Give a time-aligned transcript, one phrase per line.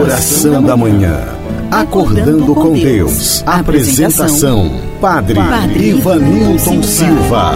[0.00, 1.24] Oração da Manhã.
[1.72, 3.42] Acordando com Deus.
[3.44, 7.54] Apresentação: Padre, Padre Ivanilton Silva.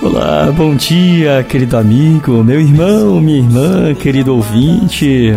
[0.00, 5.34] Olá, bom dia, querido amigo, meu irmão, minha irmã, querido ouvinte.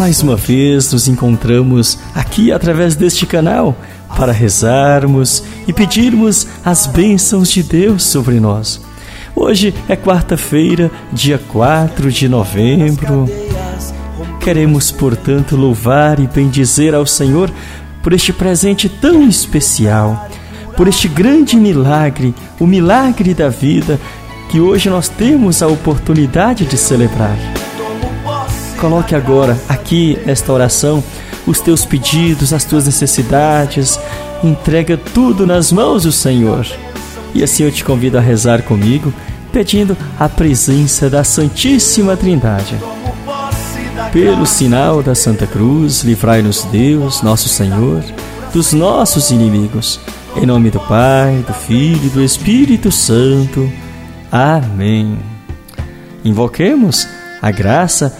[0.00, 3.76] Mais uma vez nos encontramos aqui através deste canal
[4.16, 8.80] para rezarmos e pedirmos as bênçãos de Deus sobre nós.
[9.36, 13.26] Hoje é quarta-feira, dia 4 de novembro.
[14.40, 17.52] Queremos, portanto, louvar e bendizer ao Senhor
[18.02, 20.30] por este presente tão especial,
[20.78, 24.00] por este grande milagre, o milagre da vida
[24.48, 27.59] que hoje nós temos a oportunidade de celebrar.
[28.80, 31.04] Coloque agora, aqui nesta oração,
[31.46, 34.00] os teus pedidos, as tuas necessidades.
[34.42, 36.66] Entrega tudo nas mãos do Senhor.
[37.34, 39.12] E assim eu te convido a rezar comigo,
[39.52, 42.74] pedindo a presença da Santíssima Trindade.
[44.14, 48.02] Pelo sinal da Santa Cruz, livrai-nos Deus, nosso Senhor,
[48.50, 50.00] dos nossos inimigos.
[50.34, 53.70] Em nome do Pai, do Filho e do Espírito Santo.
[54.32, 55.18] Amém.
[56.24, 57.06] Invoquemos
[57.42, 58.19] a graça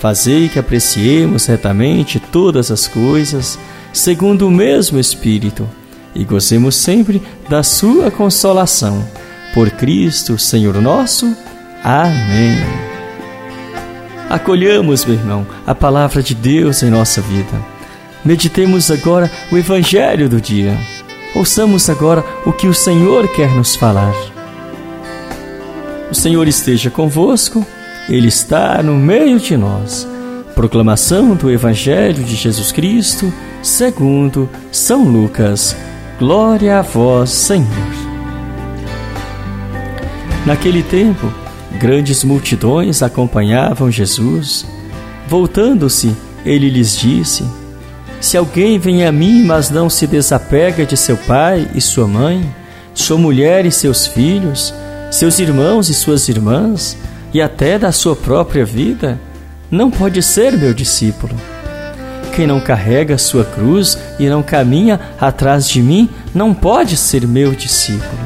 [0.00, 3.58] Fazei que apreciemos retamente todas as coisas,
[3.92, 5.68] segundo o mesmo Espírito,
[6.14, 9.06] e gozemos sempre da Sua consolação.
[9.52, 11.36] Por Cristo, Senhor nosso.
[11.84, 12.56] Amém.
[14.30, 17.60] Acolhamos, meu irmão, a palavra de Deus em nossa vida.
[18.24, 20.78] Meditemos agora o Evangelho do dia.
[21.34, 24.14] Ouçamos agora o que o Senhor quer nos falar.
[26.10, 27.66] O Senhor esteja convosco
[28.08, 30.06] ele está no meio de nós.
[30.54, 35.76] Proclamação do Evangelho de Jesus Cristo, segundo São Lucas.
[36.18, 37.66] Glória a vós, Senhor.
[40.44, 41.32] Naquele tempo,
[41.78, 44.66] grandes multidões acompanhavam Jesus.
[45.28, 47.44] Voltando-se, ele lhes disse:
[48.20, 52.44] Se alguém vem a mim, mas não se desapega de seu pai e sua mãe,
[52.94, 54.74] sua mulher e seus filhos,
[55.10, 56.96] seus irmãos e suas irmãs,
[57.32, 59.20] e até da sua própria vida,
[59.70, 61.34] não pode ser meu discípulo.
[62.34, 67.52] Quem não carrega sua cruz e não caminha atrás de mim, não pode ser meu
[67.52, 68.18] discípulo.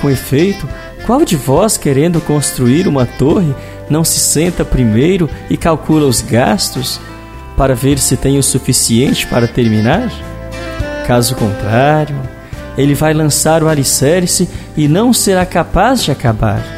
[0.00, 0.68] Com efeito,
[1.06, 3.54] qual de vós, querendo construir uma torre,
[3.88, 7.00] não se senta primeiro e calcula os gastos
[7.56, 10.10] para ver se tem o suficiente para terminar?
[11.06, 12.16] Caso contrário,
[12.76, 16.77] ele vai lançar o alicerce e não será capaz de acabar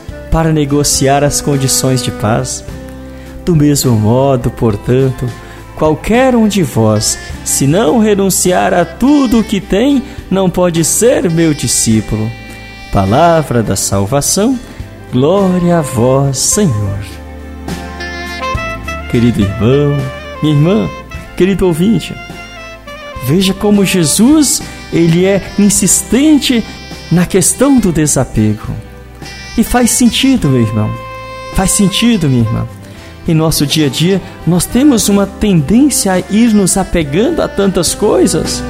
[0.31, 2.63] para negociar as condições de paz.
[3.45, 5.29] Do mesmo modo, portanto,
[5.75, 11.29] qualquer um de vós, se não renunciar a tudo o que tem, não pode ser
[11.29, 12.31] meu discípulo.
[12.93, 14.57] Palavra da salvação,
[15.11, 16.99] glória a vós, Senhor.
[19.09, 19.97] Querido irmão,
[20.41, 20.89] minha irmã,
[21.35, 22.15] querido ouvinte,
[23.25, 24.61] veja como Jesus,
[24.93, 26.63] ele é insistente
[27.11, 28.90] na questão do desapego.
[29.57, 30.89] E faz sentido, meu irmão.
[31.53, 32.67] Faz sentido, minha irmã.
[33.27, 37.93] Em nosso dia a dia, nós temos uma tendência a ir nos apegando a tantas
[37.93, 38.63] coisas.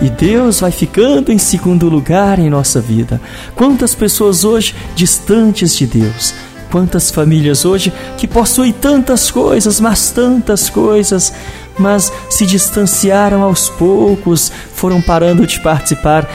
[0.00, 3.20] E Deus vai ficando em segundo lugar em nossa vida.
[3.54, 6.34] Quantas pessoas hoje distantes de Deus,
[6.70, 11.32] quantas famílias hoje que possuem tantas coisas, mas tantas coisas,
[11.78, 16.28] mas se distanciaram aos poucos, foram parando de participar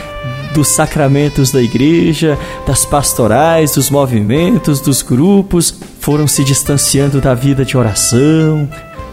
[0.52, 7.64] dos sacramentos da igreja, das pastorais, dos movimentos, dos grupos, foram se distanciando da vida
[7.64, 8.68] de oração.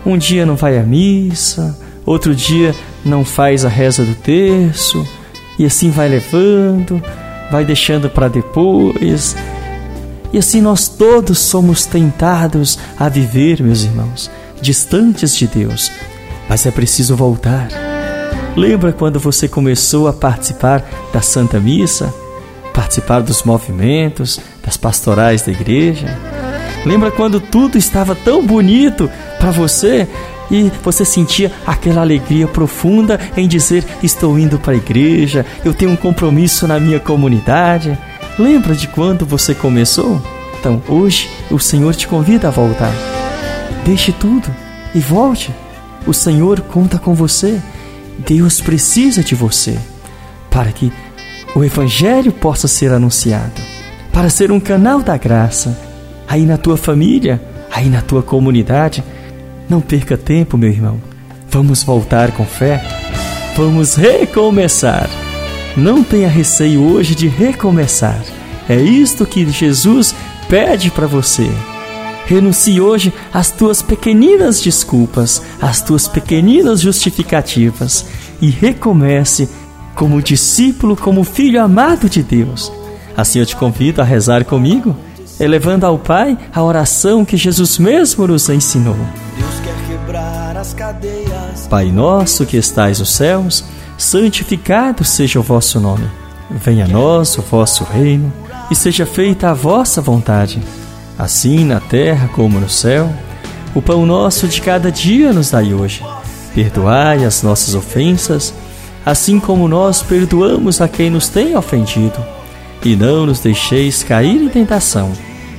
[0.05, 2.73] Um dia não vai à missa, outro dia
[3.05, 5.05] não faz a reza do terço,
[5.59, 7.01] e assim vai levando.
[7.51, 9.35] vai deixando para depois.
[10.33, 14.29] E assim nós todos somos tentados a viver, meus irmãos,
[14.61, 15.91] distantes de Deus.
[16.49, 17.96] Mas é preciso voltar.
[18.57, 20.83] Lembra quando você começou a participar
[21.13, 22.11] da Santa Missa?
[22.73, 26.07] Participar dos movimentos, das pastorais da igreja?
[26.83, 29.07] Lembra quando tudo estava tão bonito
[29.37, 30.07] para você
[30.49, 35.91] e você sentia aquela alegria profunda em dizer: Estou indo para a igreja, eu tenho
[35.91, 37.95] um compromisso na minha comunidade.
[38.39, 40.19] Lembra de quando você começou?
[40.59, 42.91] Então, hoje, o Senhor te convida a voltar.
[43.85, 44.49] Deixe tudo
[44.95, 45.53] e volte.
[46.07, 47.61] O Senhor conta com você.
[48.19, 49.77] Deus precisa de você
[50.49, 50.91] para que
[51.55, 53.61] o Evangelho possa ser anunciado,
[54.11, 55.77] para ser um canal da graça
[56.27, 57.41] aí na tua família,
[57.71, 59.03] aí na tua comunidade
[59.69, 60.99] não perca tempo, meu irmão.
[61.49, 62.83] Vamos voltar com fé.
[63.55, 65.09] Vamos recomeçar.
[65.75, 68.21] Não tenha receio hoje de recomeçar.
[68.69, 70.15] É isto que Jesus
[70.49, 71.49] pede para você.
[72.27, 78.05] Renuncie hoje às tuas pequeninas desculpas, às tuas pequeninas justificativas
[78.41, 79.49] e recomece
[79.95, 82.69] como discípulo, como filho amado de Deus.
[83.15, 84.93] Assim eu te convido a rezar comigo,
[85.39, 88.97] elevando ao Pai a oração que Jesus mesmo nos ensinou.
[91.69, 93.63] Pai nosso que estais nos céus,
[93.97, 96.07] santificado seja o vosso nome.
[96.51, 98.31] Venha a nós o vosso reino
[98.69, 100.61] e seja feita a vossa vontade,
[101.17, 103.11] assim na terra como no céu.
[103.73, 106.03] O pão nosso de cada dia nos dai hoje.
[106.53, 108.53] Perdoai as nossas ofensas,
[109.05, 112.17] assim como nós perdoamos a quem nos tem ofendido.
[112.83, 115.11] E não nos deixeis cair em tentação,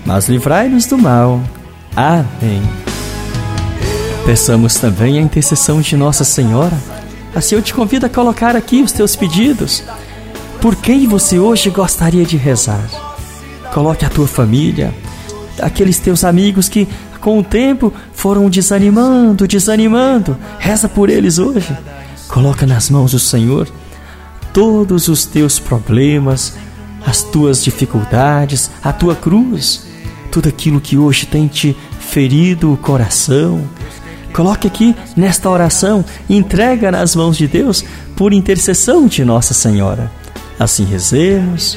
[0.05, 1.41] mas livrai-nos do mal.
[1.95, 2.63] Amém.
[4.25, 6.77] Peçamos também a intercessão de Nossa Senhora.
[7.35, 9.83] Assim eu te convido a colocar aqui os teus pedidos.
[10.61, 12.85] Por quem você hoje gostaria de rezar?
[13.73, 14.93] Coloque a tua família,
[15.61, 16.89] aqueles teus amigos que
[17.21, 20.37] com o tempo foram desanimando, desanimando.
[20.59, 21.77] Reza por eles hoje.
[22.29, 23.69] Coloca nas mãos do Senhor
[24.53, 26.55] todos os teus problemas,
[27.07, 29.87] as tuas dificuldades, a tua cruz,
[30.31, 33.69] tudo aquilo que hoje tem te ferido o coração,
[34.33, 37.85] Coloque aqui nesta oração, entrega nas mãos de Deus
[38.15, 40.11] por intercessão de Nossa Senhora.
[40.59, 41.77] Assim rezemos.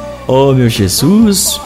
[0.27, 1.59] ó oh, meu Jesus,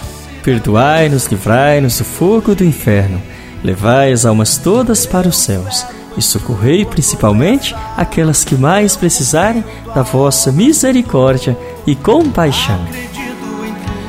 [0.44, 3.22] perdoai-nos, livrai-nos do fogo do inferno,
[3.64, 5.86] levai as almas todas para os céus
[6.18, 9.64] e socorrei principalmente aquelas que mais precisarem
[9.94, 12.80] da vossa misericórdia e compaixão.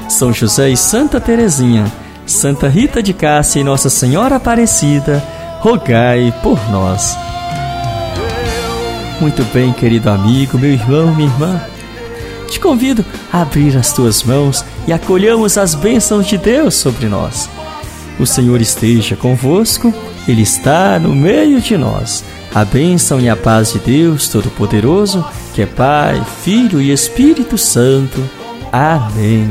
[0.09, 1.91] São José e Santa Teresinha,
[2.25, 5.23] Santa Rita de Cássia e Nossa Senhora Aparecida,
[5.61, 7.17] rogai por nós.
[9.21, 11.61] Muito bem, querido amigo, meu irmão, minha irmã.
[12.49, 17.49] Te convido a abrir as tuas mãos e acolhamos as bênçãos de Deus sobre nós.
[18.19, 19.93] O Senhor esteja convosco,
[20.27, 22.25] Ele está no meio de nós.
[22.55, 28.23] A bênção e a paz de Deus Todo-Poderoso, que é Pai, Filho e Espírito Santo.
[28.73, 29.51] Amém.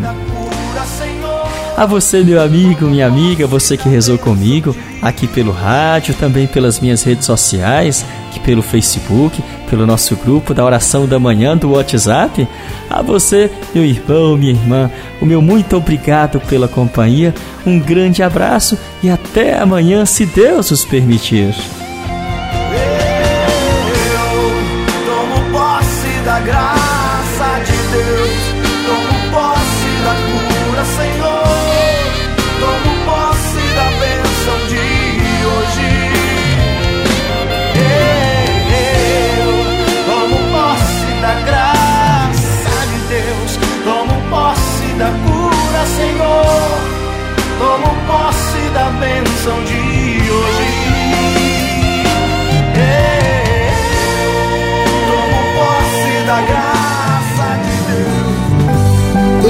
[1.77, 6.79] A você, meu amigo, minha amiga, você que rezou comigo, aqui pelo rádio, também pelas
[6.79, 12.47] minhas redes sociais, aqui pelo Facebook, pelo nosso grupo da oração da manhã do WhatsApp.
[12.89, 14.89] A você, meu irmão, minha irmã,
[15.21, 17.33] o meu muito obrigado pela companhia,
[17.65, 21.53] um grande abraço e até amanhã, se Deus os permitir.